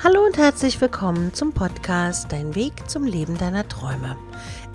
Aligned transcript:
Hallo 0.00 0.24
und 0.24 0.38
herzlich 0.38 0.80
willkommen 0.80 1.34
zum 1.34 1.52
Podcast 1.52 2.30
Dein 2.30 2.54
Weg 2.54 2.88
zum 2.88 3.02
Leben 3.02 3.36
deiner 3.36 3.66
Träume. 3.66 4.16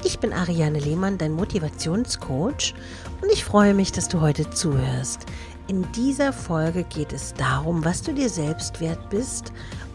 Ich 0.03 0.19
bin 0.19 0.33
Ariane 0.33 0.79
Lehmann, 0.79 1.17
dein 1.17 1.31
Motivationscoach 1.31 2.73
und 3.21 3.31
ich 3.31 3.45
freue 3.45 3.73
mich, 3.73 3.93
dass 3.93 4.09
du 4.09 4.19
heute 4.19 4.49
zuhörst. 4.49 5.25
In 5.69 5.89
dieser 5.93 6.33
Folge 6.33 6.83
geht 6.83 7.13
es 7.13 7.33
darum, 7.35 7.85
was 7.85 8.01
du 8.01 8.13
dir 8.13 8.27
selbst 8.27 8.81
wert 8.81 9.09
bist 9.09 9.53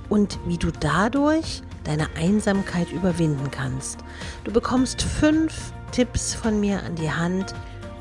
und 0.09 0.39
wie 0.47 0.57
du 0.57 0.71
dadurch 0.71 1.63
deine 1.85 2.07
Einsamkeit 2.17 2.91
überwinden 2.91 3.51
kannst. 3.51 3.99
Du 4.45 4.51
bekommst 4.51 5.03
fünf 5.03 5.75
Tipps 5.93 6.33
von 6.33 6.59
mir 6.59 6.83
an 6.83 6.95
die 6.95 7.13
Hand, 7.13 7.55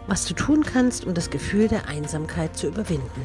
was 0.07 0.23
du 0.23 0.33
tun 0.33 0.63
kannst, 0.63 1.05
um 1.05 1.13
das 1.13 1.29
Gefühl 1.29 1.67
der 1.67 1.89
Einsamkeit 1.89 2.55
zu 2.55 2.67
überwinden. 2.67 3.21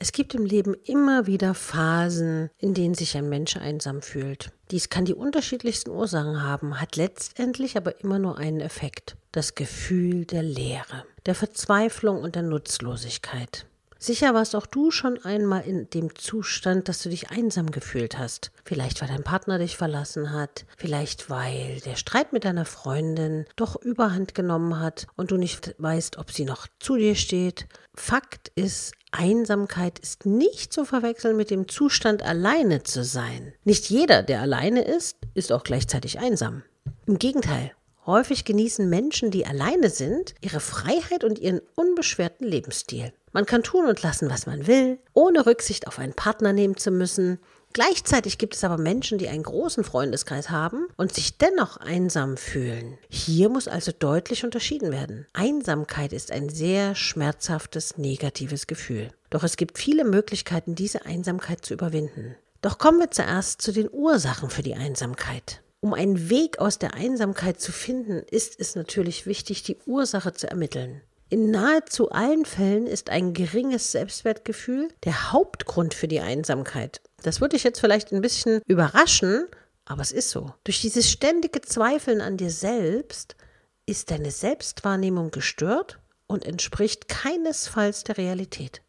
Es 0.00 0.12
gibt 0.12 0.32
im 0.34 0.44
Leben 0.44 0.74
immer 0.84 1.26
wieder 1.26 1.54
Phasen, 1.54 2.50
in 2.58 2.72
denen 2.72 2.94
sich 2.94 3.16
ein 3.16 3.28
Mensch 3.28 3.56
einsam 3.56 4.00
fühlt. 4.00 4.52
Dies 4.70 4.90
kann 4.90 5.04
die 5.04 5.14
unterschiedlichsten 5.14 5.90
Ursachen 5.90 6.40
haben, 6.40 6.80
hat 6.80 6.94
letztendlich 6.94 7.76
aber 7.76 8.00
immer 8.00 8.20
nur 8.20 8.38
einen 8.38 8.60
Effekt. 8.60 9.16
Das 9.32 9.56
Gefühl 9.56 10.24
der 10.24 10.44
Leere, 10.44 11.04
der 11.26 11.34
Verzweiflung 11.34 12.22
und 12.22 12.36
der 12.36 12.44
Nutzlosigkeit. 12.44 13.66
Sicher 14.00 14.32
warst 14.32 14.54
auch 14.54 14.66
du 14.66 14.92
schon 14.92 15.18
einmal 15.24 15.62
in 15.62 15.90
dem 15.90 16.14
Zustand, 16.14 16.88
dass 16.88 17.02
du 17.02 17.08
dich 17.08 17.30
einsam 17.30 17.72
gefühlt 17.72 18.16
hast. 18.16 18.52
Vielleicht 18.64 19.00
weil 19.00 19.08
dein 19.08 19.24
Partner 19.24 19.58
dich 19.58 19.76
verlassen 19.76 20.32
hat, 20.32 20.66
vielleicht 20.76 21.28
weil 21.30 21.80
der 21.80 21.96
Streit 21.96 22.32
mit 22.32 22.44
deiner 22.44 22.64
Freundin 22.64 23.44
doch 23.56 23.74
überhand 23.74 24.36
genommen 24.36 24.78
hat 24.78 25.08
und 25.16 25.32
du 25.32 25.36
nicht 25.36 25.74
weißt, 25.78 26.18
ob 26.18 26.30
sie 26.30 26.44
noch 26.44 26.68
zu 26.78 26.96
dir 26.96 27.16
steht. 27.16 27.66
Fakt 27.96 28.52
ist, 28.54 28.92
Einsamkeit 29.10 29.98
ist 29.98 30.26
nicht 30.26 30.72
zu 30.72 30.84
verwechseln 30.84 31.36
mit 31.36 31.50
dem 31.50 31.68
Zustand, 31.68 32.22
alleine 32.22 32.82
zu 32.82 33.04
sein. 33.04 33.52
Nicht 33.64 33.88
jeder, 33.88 34.22
der 34.22 34.42
alleine 34.42 34.82
ist, 34.82 35.16
ist 35.34 35.52
auch 35.52 35.64
gleichzeitig 35.64 36.18
einsam. 36.18 36.62
Im 37.06 37.18
Gegenteil, 37.18 37.72
häufig 38.06 38.44
genießen 38.44 38.88
Menschen, 38.88 39.30
die 39.30 39.46
alleine 39.46 39.90
sind, 39.90 40.34
ihre 40.40 40.60
Freiheit 40.60 41.24
und 41.24 41.38
ihren 41.38 41.60
unbeschwerten 41.74 42.46
Lebensstil. 42.46 43.12
Man 43.32 43.46
kann 43.46 43.62
tun 43.62 43.86
und 43.86 44.02
lassen, 44.02 44.30
was 44.30 44.46
man 44.46 44.66
will, 44.66 44.98
ohne 45.12 45.46
Rücksicht 45.46 45.86
auf 45.86 45.98
einen 45.98 46.14
Partner 46.14 46.52
nehmen 46.52 46.76
zu 46.76 46.90
müssen. 46.90 47.38
Gleichzeitig 47.72 48.38
gibt 48.38 48.54
es 48.54 48.64
aber 48.64 48.78
Menschen, 48.78 49.18
die 49.18 49.28
einen 49.28 49.42
großen 49.42 49.84
Freundeskreis 49.84 50.50
haben 50.50 50.88
und 50.96 51.14
sich 51.14 51.38
dennoch 51.38 51.76
einsam 51.76 52.36
fühlen. 52.36 52.98
Hier 53.08 53.48
muss 53.48 53.68
also 53.68 53.92
deutlich 53.96 54.44
unterschieden 54.44 54.90
werden. 54.90 55.26
Einsamkeit 55.32 56.12
ist 56.12 56.32
ein 56.32 56.48
sehr 56.48 56.94
schmerzhaftes, 56.94 57.98
negatives 57.98 58.66
Gefühl. 58.66 59.12
Doch 59.30 59.44
es 59.44 59.56
gibt 59.56 59.78
viele 59.78 60.04
Möglichkeiten, 60.04 60.74
diese 60.74 61.06
Einsamkeit 61.06 61.64
zu 61.64 61.74
überwinden. 61.74 62.34
Doch 62.62 62.78
kommen 62.78 62.98
wir 62.98 63.10
zuerst 63.10 63.62
zu 63.62 63.72
den 63.72 63.88
Ursachen 63.92 64.50
für 64.50 64.62
die 64.62 64.74
Einsamkeit. 64.74 65.62
Um 65.80 65.94
einen 65.94 66.28
Weg 66.28 66.58
aus 66.58 66.78
der 66.78 66.94
Einsamkeit 66.94 67.60
zu 67.60 67.70
finden, 67.70 68.24
ist 68.28 68.58
es 68.58 68.74
natürlich 68.74 69.26
wichtig, 69.26 69.62
die 69.62 69.76
Ursache 69.86 70.32
zu 70.32 70.50
ermitteln. 70.50 71.02
In 71.30 71.50
nahezu 71.50 72.10
allen 72.10 72.46
Fällen 72.46 72.86
ist 72.86 73.10
ein 73.10 73.34
geringes 73.34 73.92
Selbstwertgefühl 73.92 74.88
der 75.04 75.32
Hauptgrund 75.32 75.92
für 75.92 76.08
die 76.08 76.20
Einsamkeit. 76.20 77.02
Das 77.22 77.42
würde 77.42 77.56
ich 77.56 77.64
jetzt 77.64 77.80
vielleicht 77.80 78.12
ein 78.12 78.22
bisschen 78.22 78.62
überraschen, 78.66 79.46
aber 79.84 80.00
es 80.00 80.12
ist 80.12 80.30
so. 80.30 80.54
Durch 80.64 80.80
dieses 80.80 81.10
ständige 81.10 81.60
Zweifeln 81.60 82.22
an 82.22 82.38
dir 82.38 82.50
selbst 82.50 83.36
ist 83.84 84.10
deine 84.10 84.30
Selbstwahrnehmung 84.30 85.30
gestört 85.30 85.98
und 86.26 86.46
entspricht 86.46 87.08
keinesfalls 87.08 88.04
der 88.04 88.16
Realität. 88.16 88.80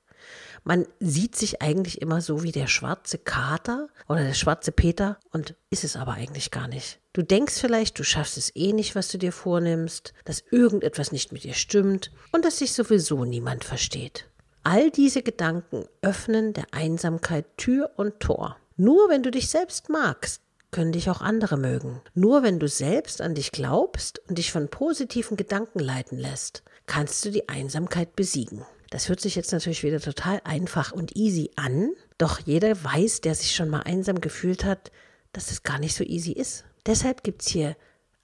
Man 0.70 0.86
sieht 1.00 1.36
sich 1.36 1.64
eigentlich 1.64 2.00
immer 2.00 2.22
so 2.22 2.44
wie 2.44 2.52
der 2.52 2.68
schwarze 2.68 3.18
Kater 3.18 3.88
oder 4.08 4.24
der 4.24 4.36
schwarze 4.36 4.72
Peter 4.72 5.18
und 5.32 5.56
ist 5.72 5.84
es 5.84 5.96
aber 5.96 6.14
eigentlich 6.14 6.52
gar 6.52 6.68
nicht. 6.68 7.00
Du 7.12 7.24
denkst 7.24 7.56
vielleicht, 7.56 7.98
du 7.98 8.04
schaffst 8.04 8.38
es 8.38 8.56
eh 8.56 8.72
nicht, 8.72 8.94
was 8.94 9.08
du 9.08 9.18
dir 9.18 9.32
vornimmst, 9.32 10.14
dass 10.26 10.44
irgendetwas 10.52 11.12
nicht 11.12 11.32
mit 11.32 11.44
dir 11.44 11.56
stimmt 11.56 12.12
und 12.32 12.46
dass 12.46 12.60
sich 12.60 12.74
sowieso 12.74 13.26
niemand 13.26 13.64
versteht. 13.64 14.30
All 14.62 14.92
diese 14.92 15.24
Gedanken 15.24 15.86
öffnen 16.04 16.54
der 16.54 16.68
Einsamkeit 16.70 17.46
Tür 17.58 17.90
und 17.98 18.20
Tor. 18.20 18.56
Nur 18.78 19.10
wenn 19.10 19.24
du 19.24 19.32
dich 19.32 19.50
selbst 19.50 19.90
magst, 19.90 20.44
können 20.70 20.92
dich 20.92 21.10
auch 21.10 21.22
andere 21.22 21.58
mögen. 21.58 22.00
Nur 22.14 22.44
wenn 22.44 22.60
du 22.60 22.68
selbst 22.68 23.22
an 23.22 23.34
dich 23.34 23.52
glaubst 23.52 24.22
und 24.30 24.38
dich 24.38 24.52
von 24.52 24.70
positiven 24.70 25.36
Gedanken 25.36 25.80
leiten 25.80 26.20
lässt, 26.20 26.62
kannst 26.86 27.26
du 27.26 27.32
die 27.32 27.50
Einsamkeit 27.50 28.16
besiegen. 28.16 28.64
Das 28.90 29.08
hört 29.08 29.22
sich 29.22 29.36
jetzt 29.36 29.52
natürlich 29.52 29.84
wieder 29.84 30.00
total 30.00 30.42
einfach 30.44 30.92
und 30.92 31.16
easy 31.16 31.52
an, 31.56 31.92
doch 32.18 32.40
jeder 32.40 32.84
weiß, 32.84 33.22
der 33.22 33.36
sich 33.36 33.56
schon 33.56 33.70
mal 33.70 33.82
einsam 33.82 34.20
gefühlt 34.20 34.66
hat, 34.66 34.92
dass 35.32 35.52
es 35.52 35.64
gar 35.64 35.80
nicht 35.80 35.96
so 35.96 36.04
easy 36.04 36.32
ist. 36.32 36.66
Deshalb 36.86 37.24
gibt 37.24 37.44
es 37.44 37.50
hier 37.50 37.76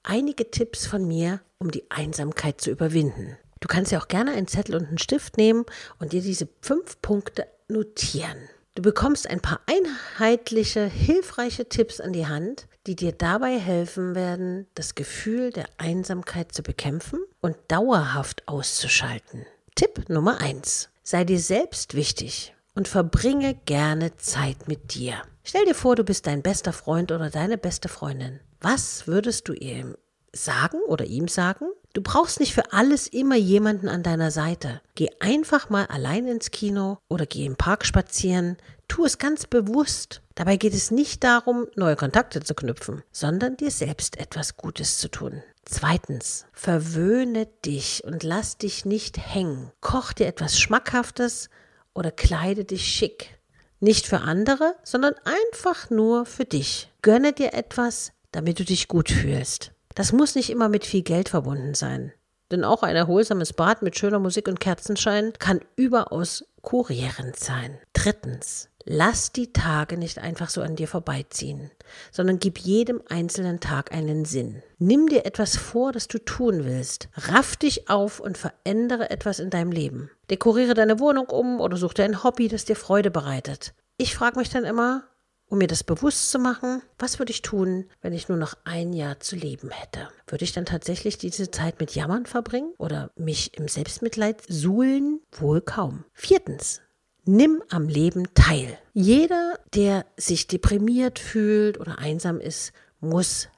einige 0.02 0.50
Tipps 0.50 0.88
von 0.88 1.08
mir, 1.08 1.42
um 1.60 1.70
die 1.70 1.90
Einsamkeit 1.92 2.62
zu 2.62 2.72
überwinden. 2.72 3.38
Du 3.60 3.68
kannst 3.68 3.92
ja 3.92 4.00
auch 4.00 4.08
gerne 4.08 4.32
einen 4.32 4.48
Zettel 4.48 4.76
und 4.76 4.88
einen 4.88 4.98
Stift 4.98 5.38
nehmen 5.38 5.66
und 6.00 6.14
dir 6.14 6.22
diese 6.22 6.48
fünf 6.62 7.02
Punkte 7.02 7.48
notieren. 7.68 8.38
Du 8.76 8.82
bekommst 8.82 9.30
ein 9.30 9.40
paar 9.40 9.62
einheitliche, 9.68 10.86
hilfreiche 10.86 11.70
Tipps 11.70 12.02
an 12.02 12.12
die 12.12 12.28
Hand, 12.28 12.68
die 12.88 12.96
dir 12.96 13.14
dabei 13.14 13.58
helfen 13.58 14.16
werden, 14.16 14.68
das 14.76 14.96
Gefühl 14.96 15.52
der 15.52 15.66
Einsamkeit 15.78 16.52
zu 16.52 16.62
bekämpfen 16.62 17.20
und 17.40 17.56
dauerhaft 17.70 18.48
auszuschalten. 18.48 19.46
Tipp 19.76 20.08
Nummer 20.08 20.40
1. 20.40 20.88
Sei 21.04 21.26
dir 21.26 21.38
selbst 21.38 21.96
wichtig 21.96 22.56
und 22.76 22.88
verbringe 22.88 23.56
gerne 23.66 24.16
Zeit 24.16 24.70
mit 24.70 24.94
dir. 24.94 25.22
Stell 25.44 25.66
dir 25.66 25.76
vor, 25.76 25.98
du 25.98 26.06
bist 26.06 26.28
dein 26.28 26.42
bester 26.42 26.72
Freund 26.72 27.12
oder 27.12 27.30
deine 27.30 27.58
beste 27.58 27.90
Freundin. 27.90 28.40
Was 28.62 29.06
würdest 29.06 29.50
du 29.50 29.54
ihm 29.54 29.98
sagen 30.32 30.78
oder 30.88 31.04
ihm 31.04 31.28
sagen? 31.28 31.66
Du 31.94 32.02
brauchst 32.02 32.40
nicht 32.40 32.54
für 32.54 32.72
alles 32.72 33.08
immer 33.08 33.36
jemanden 33.36 33.90
an 33.90 34.02
deiner 34.02 34.32
Seite. 34.32 34.82
Geh 34.96 35.10
einfach 35.20 35.70
mal 35.70 35.88
allein 35.88 36.26
ins 36.28 36.52
Kino 36.52 37.00
oder 37.10 37.26
geh 37.26 37.46
im 37.46 37.58
Park 37.58 37.86
spazieren. 37.86 38.56
Tu 38.88 39.06
es 39.06 39.18
ganz 39.18 39.46
bewusst. 39.46 40.22
Dabei 40.36 40.58
geht 40.58 40.74
es 40.74 40.92
nicht 40.92 41.24
darum, 41.24 41.68
neue 41.76 41.96
Kontakte 41.96 42.42
zu 42.42 42.54
knüpfen, 42.54 43.04
sondern 43.12 43.58
dir 43.58 43.72
selbst 43.72 44.18
etwas 44.18 44.58
Gutes 44.58 44.98
zu 44.98 45.10
tun. 45.10 45.44
Zweitens, 45.66 46.46
verwöhne 46.54 47.48
dich 47.66 48.04
und 48.06 48.24
lass 48.24 48.58
dich 48.58 48.86
nicht 48.86 49.18
hängen. 49.18 49.72
Koch 49.82 50.14
dir 50.14 50.28
etwas 50.28 50.60
Schmackhaftes 50.60 51.50
oder 51.94 52.12
kleide 52.12 52.66
dich 52.66 52.86
schick. 52.86 53.40
Nicht 53.80 54.06
für 54.08 54.22
andere, 54.22 54.76
sondern 54.84 55.16
einfach 55.24 55.90
nur 55.90 56.26
für 56.26 56.46
dich. 56.46 56.92
Gönne 57.02 57.34
dir 57.34 57.54
etwas, 57.54 58.12
damit 58.32 58.60
du 58.60 58.66
dich 58.66 58.88
gut 58.88 59.10
fühlst. 59.10 59.72
Das 59.96 60.12
muss 60.12 60.36
nicht 60.36 60.50
immer 60.50 60.70
mit 60.70 60.86
viel 60.86 61.02
Geld 61.02 61.30
verbunden 61.30 61.74
sein. 61.74 62.12
Denn 62.52 62.64
auch 62.64 62.84
ein 62.84 62.96
erholsames 62.96 63.54
Bad 63.54 63.82
mit 63.82 63.98
schöner 63.98 64.20
Musik 64.20 64.48
und 64.48 64.60
Kerzenschein 64.60 65.34
kann 65.40 65.62
überaus 65.76 66.46
kurierend 66.62 67.40
sein. 67.40 67.80
Drittens, 67.94 68.70
Lass 68.88 69.32
die 69.32 69.52
Tage 69.52 69.98
nicht 69.98 70.20
einfach 70.20 70.50
so 70.50 70.62
an 70.62 70.76
dir 70.76 70.88
vorbeiziehen, 70.88 71.72
sondern 72.12 72.38
gib 72.38 72.60
jedem 72.60 73.02
einzelnen 73.10 73.60
Tag 73.60 73.92
einen 73.92 74.26
Sinn. 74.26 74.62
Nimm 74.78 75.08
dir 75.08 75.26
etwas 75.26 75.58
vor, 75.58 75.92
das 75.92 76.08
du 76.08 76.20
tun 76.20 76.66
willst. 76.66 77.10
Raff 77.16 77.56
dich 77.56 77.90
auf 77.90 78.20
und 78.20 78.38
verändere 78.38 79.10
etwas 79.10 79.40
in 79.40 79.50
deinem 79.50 79.72
Leben. 79.72 80.12
Dekoriere 80.30 80.76
deine 80.76 81.00
Wohnung 81.00 81.26
um 81.28 81.60
oder 81.62 81.78
such 81.78 81.96
dir 81.96 82.06
ein 82.06 82.24
Hobby, 82.24 82.48
das 82.48 82.66
dir 82.66 82.76
Freude 82.76 83.10
bereitet. 83.10 83.74
Ich 83.98 84.14
frage 84.14 84.38
mich 84.38 84.52
dann 84.52 84.66
immer, 84.66 85.06
um 85.48 85.58
mir 85.58 85.68
das 85.68 85.84
bewusst 85.84 86.30
zu 86.30 86.38
machen, 86.38 86.84
was 87.00 87.18
würde 87.18 87.32
ich 87.32 87.42
tun, 87.42 87.86
wenn 88.02 88.14
ich 88.14 88.30
nur 88.30 88.38
noch 88.38 88.56
ein 88.66 88.94
Jahr 88.94 89.20
zu 89.20 89.36
leben 89.36 89.70
hätte? 89.72 90.10
Würde 90.28 90.44
ich 90.44 90.54
dann 90.54 90.66
tatsächlich 90.66 91.18
diese 91.18 91.50
Zeit 91.50 91.80
mit 91.80 91.96
Jammern 91.96 92.26
verbringen 92.26 92.74
oder 92.78 93.12
mich 93.16 93.58
im 93.58 93.68
Selbstmitleid 93.68 94.44
suhlen? 94.48 95.22
Wohl 95.32 95.62
kaum. 95.62 96.04
Viertens, 96.14 96.82
Nimm 97.28 97.64
am 97.70 97.88
Leben 97.88 98.28
teil. 98.36 98.78
Jeder, 98.94 99.58
der 99.74 100.06
sich 100.16 100.46
deprimiert 100.46 101.18
fühlt 101.18 101.80
oder 101.80 101.98
einsam 101.98 102.40
ist, 102.40 102.72
muss 103.00 103.50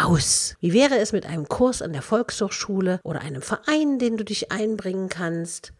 raus. 0.00 0.54
Wie 0.60 0.72
wäre 0.72 0.98
es 0.98 1.10
mit 1.10 1.26
einem 1.26 1.48
Kurs 1.48 1.82
an 1.82 1.92
der 1.92 2.02
Volkshochschule 2.02 3.00
oder 3.02 3.22
einem 3.22 3.42
Verein, 3.42 3.98
den 3.98 4.16
du 4.16 4.24
dich 4.24 4.52
einbringen 4.52 5.08
kannst? 5.08 5.72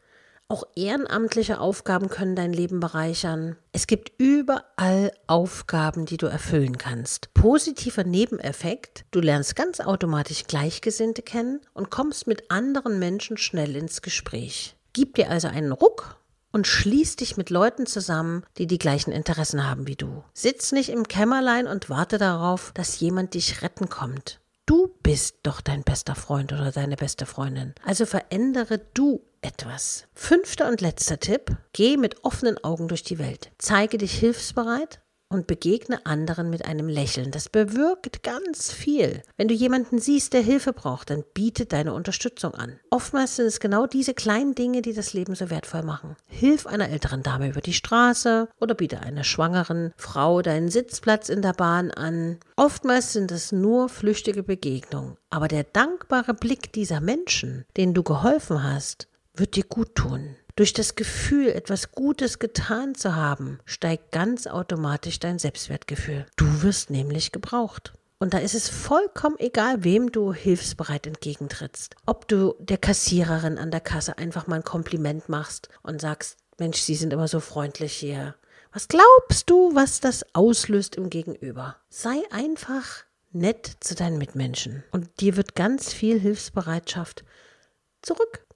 Auch 0.48 0.64
ehrenamtliche 0.74 1.60
Aufgaben 1.60 2.08
können 2.08 2.34
dein 2.34 2.52
Leben 2.52 2.80
bereichern. 2.80 3.56
Es 3.70 3.86
gibt 3.86 4.12
überall 4.18 5.12
Aufgaben, 5.28 6.04
die 6.04 6.16
du 6.16 6.26
erfüllen 6.26 6.78
kannst. 6.78 7.32
Positiver 7.32 8.02
Nebeneffekt, 8.02 9.04
du 9.12 9.20
lernst 9.20 9.54
ganz 9.54 9.78
automatisch 9.78 10.48
Gleichgesinnte 10.48 11.22
kennen 11.22 11.60
und 11.74 11.90
kommst 11.90 12.26
mit 12.26 12.50
anderen 12.50 12.98
Menschen 12.98 13.36
schnell 13.36 13.76
ins 13.76 14.02
Gespräch. 14.02 14.76
Gib 14.92 15.14
dir 15.14 15.30
also 15.30 15.46
einen 15.46 15.72
Ruck 15.72 16.16
und 16.56 16.66
schließ 16.66 17.16
dich 17.16 17.36
mit 17.36 17.50
Leuten 17.50 17.84
zusammen, 17.84 18.42
die 18.56 18.66
die 18.66 18.78
gleichen 18.78 19.12
Interessen 19.12 19.68
haben 19.68 19.86
wie 19.86 19.94
du. 19.94 20.24
Sitz 20.32 20.72
nicht 20.72 20.88
im 20.88 21.06
Kämmerlein 21.06 21.66
und 21.66 21.90
warte 21.90 22.16
darauf, 22.16 22.72
dass 22.72 22.98
jemand 22.98 23.34
dich 23.34 23.60
retten 23.60 23.90
kommt. 23.90 24.40
Du 24.64 24.88
bist 25.02 25.36
doch 25.42 25.60
dein 25.60 25.84
bester 25.84 26.14
Freund 26.14 26.54
oder 26.54 26.72
deine 26.72 26.96
beste 26.96 27.26
Freundin. 27.26 27.74
Also 27.84 28.06
verändere 28.06 28.80
du 28.94 29.20
etwas. 29.42 30.06
Fünfter 30.14 30.68
und 30.68 30.80
letzter 30.80 31.20
Tipp. 31.20 31.54
Geh 31.74 31.98
mit 31.98 32.24
offenen 32.24 32.56
Augen 32.64 32.88
durch 32.88 33.02
die 33.02 33.18
Welt. 33.18 33.50
Zeige 33.58 33.98
dich 33.98 34.18
hilfsbereit 34.18 35.00
und 35.28 35.46
begegne 35.46 36.04
anderen 36.06 36.50
mit 36.50 36.64
einem 36.64 36.88
Lächeln. 36.88 37.30
Das 37.30 37.48
bewirkt 37.48 38.22
ganz 38.22 38.72
viel. 38.72 39.22
Wenn 39.36 39.48
du 39.48 39.54
jemanden 39.54 39.98
siehst, 39.98 40.32
der 40.32 40.40
Hilfe 40.40 40.72
braucht, 40.72 41.10
dann 41.10 41.24
biete 41.34 41.66
deine 41.66 41.92
Unterstützung 41.92 42.54
an. 42.54 42.78
Oftmals 42.90 43.36
sind 43.36 43.46
es 43.46 43.60
genau 43.60 43.86
diese 43.86 44.14
kleinen 44.14 44.54
Dinge, 44.54 44.82
die 44.82 44.92
das 44.92 45.12
Leben 45.12 45.34
so 45.34 45.50
wertvoll 45.50 45.82
machen. 45.82 46.16
Hilf 46.28 46.66
einer 46.66 46.88
älteren 46.88 47.22
Dame 47.22 47.48
über 47.48 47.60
die 47.60 47.72
Straße 47.72 48.48
oder 48.60 48.74
biete 48.74 49.00
einer 49.00 49.24
schwangeren 49.24 49.92
Frau 49.96 50.42
deinen 50.42 50.68
Sitzplatz 50.68 51.28
in 51.28 51.42
der 51.42 51.52
Bahn 51.52 51.90
an. 51.90 52.38
Oftmals 52.56 53.12
sind 53.12 53.32
es 53.32 53.52
nur 53.52 53.88
flüchtige 53.88 54.42
Begegnungen, 54.42 55.16
aber 55.30 55.48
der 55.48 55.64
dankbare 55.64 56.34
Blick 56.34 56.72
dieser 56.72 57.00
Menschen, 57.00 57.64
denen 57.76 57.94
du 57.94 58.02
geholfen 58.02 58.62
hast, 58.62 59.08
wird 59.34 59.56
dir 59.56 59.64
gut 59.64 59.94
tun. 59.94 60.36
Durch 60.56 60.72
das 60.72 60.94
Gefühl, 60.94 61.48
etwas 61.50 61.92
Gutes 61.92 62.38
getan 62.38 62.94
zu 62.94 63.14
haben, 63.14 63.58
steigt 63.66 64.10
ganz 64.10 64.46
automatisch 64.46 65.18
dein 65.18 65.38
Selbstwertgefühl. 65.38 66.24
Du 66.36 66.62
wirst 66.62 66.88
nämlich 66.88 67.30
gebraucht. 67.30 67.92
Und 68.18 68.32
da 68.32 68.38
ist 68.38 68.54
es 68.54 68.70
vollkommen 68.70 69.36
egal, 69.38 69.84
wem 69.84 70.10
du 70.10 70.32
hilfsbereit 70.32 71.06
entgegentrittst. 71.06 71.96
Ob 72.06 72.26
du 72.26 72.54
der 72.58 72.78
Kassiererin 72.78 73.58
an 73.58 73.70
der 73.70 73.82
Kasse 73.82 74.16
einfach 74.16 74.46
mal 74.46 74.56
ein 74.56 74.64
Kompliment 74.64 75.28
machst 75.28 75.68
und 75.82 76.00
sagst, 76.00 76.38
Mensch, 76.56 76.78
Sie 76.78 76.94
sind 76.94 77.12
immer 77.12 77.28
so 77.28 77.40
freundlich 77.40 77.92
hier. 77.92 78.34
Was 78.72 78.88
glaubst 78.88 79.50
du, 79.50 79.74
was 79.74 80.00
das 80.00 80.24
auslöst 80.34 80.96
im 80.96 81.10
Gegenüber? 81.10 81.76
Sei 81.90 82.22
einfach 82.30 83.04
nett 83.30 83.76
zu 83.80 83.94
deinen 83.94 84.16
Mitmenschen 84.16 84.84
und 84.90 85.20
dir 85.20 85.36
wird 85.36 85.54
ganz 85.54 85.92
viel 85.92 86.18
Hilfsbereitschaft 86.18 87.24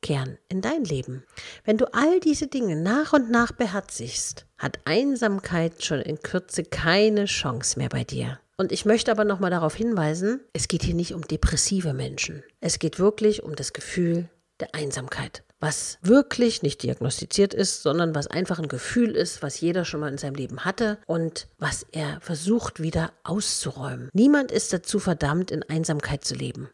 zurückkehren 0.00 0.38
in 0.48 0.60
dein 0.60 0.84
Leben. 0.84 1.24
Wenn 1.64 1.78
du 1.78 1.92
all 1.92 2.20
diese 2.20 2.46
Dinge 2.46 2.76
nach 2.76 3.12
und 3.12 3.30
nach 3.30 3.52
beherzigst, 3.52 4.46
hat 4.58 4.78
Einsamkeit 4.84 5.84
schon 5.84 6.00
in 6.00 6.20
Kürze 6.20 6.64
keine 6.64 7.26
Chance 7.26 7.78
mehr 7.78 7.88
bei 7.88 8.04
dir. 8.04 8.38
Und 8.56 8.72
ich 8.72 8.84
möchte 8.84 9.10
aber 9.10 9.24
nochmal 9.24 9.50
darauf 9.50 9.74
hinweisen, 9.74 10.40
es 10.52 10.68
geht 10.68 10.82
hier 10.82 10.94
nicht 10.94 11.14
um 11.14 11.22
depressive 11.22 11.94
Menschen. 11.94 12.42
Es 12.60 12.78
geht 12.78 12.98
wirklich 12.98 13.42
um 13.42 13.56
das 13.56 13.72
Gefühl 13.72 14.28
der 14.60 14.74
Einsamkeit, 14.74 15.42
was 15.60 15.98
wirklich 16.02 16.62
nicht 16.62 16.82
diagnostiziert 16.82 17.54
ist, 17.54 17.82
sondern 17.82 18.14
was 18.14 18.26
einfach 18.26 18.58
ein 18.58 18.68
Gefühl 18.68 19.12
ist, 19.12 19.42
was 19.42 19.60
jeder 19.60 19.86
schon 19.86 20.00
mal 20.00 20.12
in 20.12 20.18
seinem 20.18 20.34
Leben 20.34 20.66
hatte 20.66 20.98
und 21.06 21.46
was 21.58 21.86
er 21.92 22.20
versucht 22.20 22.82
wieder 22.82 23.12
auszuräumen. 23.24 24.10
Niemand 24.12 24.52
ist 24.52 24.74
dazu 24.74 24.98
verdammt, 24.98 25.50
in 25.50 25.62
Einsamkeit 25.62 26.24
zu 26.24 26.34
leben. 26.34 26.68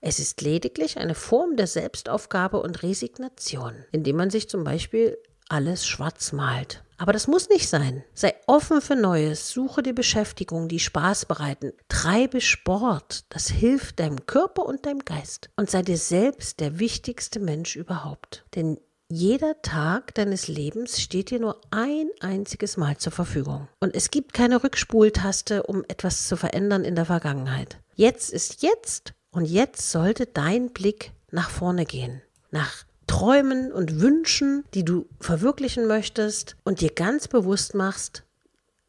Es 0.00 0.18
ist 0.18 0.40
lediglich 0.40 0.98
eine 0.98 1.14
Form 1.14 1.56
der 1.56 1.66
Selbstaufgabe 1.66 2.60
und 2.60 2.82
Resignation, 2.82 3.74
indem 3.92 4.16
man 4.16 4.30
sich 4.30 4.48
zum 4.48 4.64
Beispiel 4.64 5.18
alles 5.48 5.86
schwarz 5.86 6.32
malt. 6.32 6.82
Aber 6.96 7.12
das 7.12 7.26
muss 7.26 7.48
nicht 7.48 7.68
sein. 7.68 8.04
Sei 8.14 8.34
offen 8.46 8.80
für 8.80 8.94
Neues, 8.94 9.50
suche 9.50 9.82
dir 9.82 9.92
Beschäftigungen, 9.92 10.68
die 10.68 10.78
Spaß 10.78 11.26
bereiten, 11.26 11.72
treibe 11.88 12.40
Sport, 12.40 13.24
das 13.28 13.48
hilft 13.48 13.98
deinem 13.98 14.24
Körper 14.26 14.64
und 14.64 14.86
deinem 14.86 15.00
Geist. 15.00 15.50
Und 15.56 15.68
sei 15.68 15.82
dir 15.82 15.96
selbst 15.96 16.60
der 16.60 16.78
wichtigste 16.78 17.40
Mensch 17.40 17.74
überhaupt. 17.74 18.44
Denn 18.54 18.78
jeder 19.08 19.60
Tag 19.60 20.14
deines 20.14 20.48
Lebens 20.48 21.00
steht 21.00 21.30
dir 21.30 21.38
nur 21.38 21.60
ein 21.70 22.08
einziges 22.20 22.78
Mal 22.78 22.96
zur 22.96 23.12
Verfügung. 23.12 23.68
Und 23.80 23.94
es 23.94 24.10
gibt 24.10 24.32
keine 24.32 24.64
Rückspultaste, 24.64 25.64
um 25.64 25.84
etwas 25.88 26.28
zu 26.28 26.36
verändern 26.36 26.84
in 26.84 26.94
der 26.94 27.04
Vergangenheit. 27.04 27.78
Jetzt 27.94 28.32
ist 28.32 28.62
jetzt 28.62 29.12
und 29.32 29.46
jetzt 29.46 29.90
sollte 29.90 30.26
dein 30.26 30.70
Blick 30.70 31.12
nach 31.30 31.50
vorne 31.50 31.84
gehen, 31.84 32.22
nach 32.50 32.84
Träumen 33.06 33.72
und 33.72 34.00
Wünschen, 34.00 34.64
die 34.74 34.84
du 34.84 35.08
verwirklichen 35.20 35.86
möchtest 35.86 36.56
und 36.64 36.80
dir 36.80 36.90
ganz 36.90 37.28
bewusst 37.28 37.74
machst, 37.74 38.22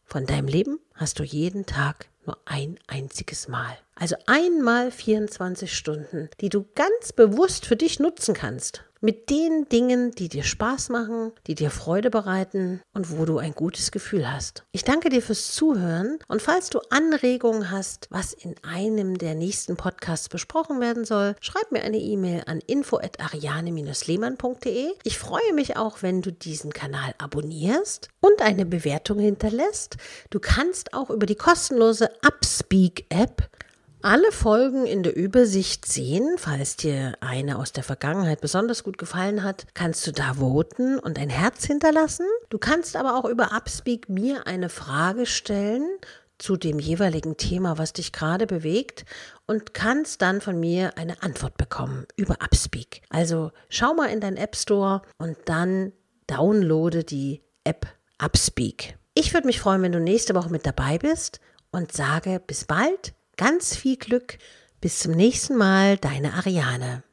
von 0.05 0.25
deinem 0.25 0.47
Leben 0.47 0.79
hast 0.93 1.19
du 1.19 1.23
jeden 1.23 1.65
Tag 1.65 2.07
nur 2.25 2.37
ein 2.45 2.77
einziges 2.87 3.47
Mal. 3.47 3.75
Also 3.95 4.15
einmal 4.27 4.91
24 4.91 5.75
Stunden, 5.75 6.29
die 6.41 6.49
du 6.49 6.65
ganz 6.75 7.13
bewusst 7.13 7.65
für 7.65 7.75
dich 7.75 7.99
nutzen 7.99 8.33
kannst 8.33 8.83
mit 9.03 9.29
den 9.29 9.67
Dingen, 9.67 10.11
die 10.11 10.29
dir 10.29 10.43
Spaß 10.43 10.87
machen, 10.87 11.33
die 11.45 11.55
dir 11.55 11.69
Freude 11.69 12.09
bereiten 12.09 12.81
und 12.93 13.11
wo 13.11 13.25
du 13.25 13.37
ein 13.37 13.53
gutes 13.53 13.91
Gefühl 13.91 14.31
hast. 14.31 14.63
Ich 14.71 14.85
danke 14.85 15.09
dir 15.09 15.21
fürs 15.21 15.51
Zuhören 15.51 16.19
und 16.29 16.41
falls 16.41 16.69
du 16.69 16.79
Anregungen 16.89 17.69
hast, 17.69 18.07
was 18.11 18.31
in 18.31 18.55
einem 18.63 19.17
der 19.17 19.35
nächsten 19.35 19.75
Podcasts 19.75 20.29
besprochen 20.29 20.79
werden 20.79 21.03
soll, 21.03 21.35
schreib 21.41 21.69
mir 21.73 21.83
eine 21.83 21.97
E-Mail 21.97 22.43
an 22.45 22.61
info@ariane-lehmann.de. 22.65 24.93
Ich 25.03 25.19
freue 25.19 25.51
mich 25.53 25.75
auch, 25.75 26.01
wenn 26.01 26.21
du 26.21 26.31
diesen 26.31 26.71
Kanal 26.71 27.13
abonnierst 27.17 28.07
und 28.21 28.41
eine 28.41 28.65
Bewertung 28.65 29.19
hinterlässt. 29.19 29.97
Du 30.29 30.39
kannst 30.39 30.93
auch 30.93 31.09
über 31.09 31.25
die 31.25 31.35
kostenlose 31.35 32.09
Upspeak 32.25 33.07
App 33.09 33.49
alle 34.03 34.31
Folgen 34.31 34.85
in 34.85 35.01
der 35.01 35.15
Übersicht 35.15 35.85
sehen. 35.85 36.35
Falls 36.37 36.75
dir 36.75 37.13
eine 37.21 37.57
aus 37.57 37.71
der 37.71 37.83
Vergangenheit 37.83 38.41
besonders 38.41 38.83
gut 38.83 38.97
gefallen 38.97 39.43
hat, 39.43 39.65
kannst 39.73 40.05
du 40.05 40.11
da 40.11 40.35
voten 40.35 40.99
und 40.99 41.17
ein 41.17 41.29
Herz 41.29 41.65
hinterlassen. 41.65 42.25
Du 42.49 42.57
kannst 42.57 42.95
aber 42.95 43.17
auch 43.17 43.25
über 43.25 43.53
Upspeak 43.55 44.09
mir 44.09 44.45
eine 44.45 44.69
Frage 44.69 45.25
stellen 45.25 45.87
zu 46.37 46.57
dem 46.57 46.79
jeweiligen 46.79 47.37
Thema, 47.37 47.77
was 47.77 47.93
dich 47.93 48.11
gerade 48.11 48.45
bewegt 48.45 49.05
und 49.45 49.73
kannst 49.73 50.21
dann 50.21 50.41
von 50.41 50.59
mir 50.59 50.97
eine 50.97 51.23
Antwort 51.23 51.55
bekommen 51.55 52.05
über 52.17 52.37
Upspeak. 52.43 53.01
Also 53.09 53.51
schau 53.69 53.93
mal 53.93 54.07
in 54.07 54.19
deinen 54.19 54.37
App 54.37 54.57
Store 54.57 55.03
und 55.17 55.37
dann 55.45 55.93
downloade 56.27 57.05
die 57.05 57.41
App 57.63 57.87
Upspeak. 58.21 58.97
Ich 59.13 59.33
würde 59.33 59.47
mich 59.47 59.61
freuen, 59.61 59.81
wenn 59.81 59.91
du 59.93 59.99
nächste 59.99 60.35
Woche 60.35 60.49
mit 60.49 60.65
dabei 60.65 60.97
bist 60.97 61.39
und 61.71 61.93
sage 61.93 62.41
bis 62.45 62.65
bald 62.65 63.13
Ganz 63.37 63.75
viel 63.75 63.97
Glück. 63.97 64.37
Bis 64.81 64.99
zum 64.99 65.13
nächsten 65.13 65.55
Mal, 65.55 65.97
deine 65.97 66.33
Ariane. 66.33 67.03